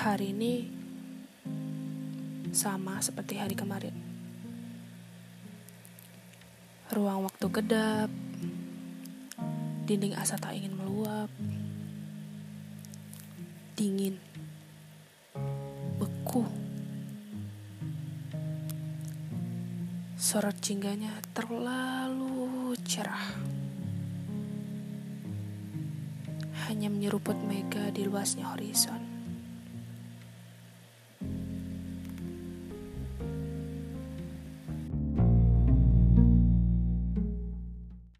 [0.00, 0.64] hari ini
[2.56, 3.92] sama seperti hari kemarin.
[6.88, 8.08] Ruang waktu kedap,
[9.84, 11.28] dinding asa tak ingin meluap,
[13.76, 14.16] dingin,
[16.00, 16.48] beku.
[20.16, 23.36] Sorot jingganya terlalu cerah.
[26.72, 29.09] Hanya menyeruput mega di luasnya horizon.